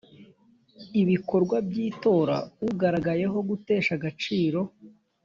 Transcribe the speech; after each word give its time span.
ibikorwa 1.01 1.57
by 1.69 1.75
itora 1.87 2.37
ugaragayeho 2.67 3.37
gutesha 3.49 3.91
agaciro 3.97 4.59